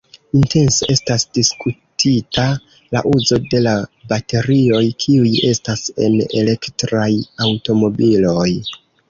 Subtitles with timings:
[0.37, 2.45] Intense estas diskutita
[2.95, 3.75] la uzo de la
[4.15, 7.07] baterioj, kiuj estas en elektraj
[7.49, 8.49] aŭtomobiloj.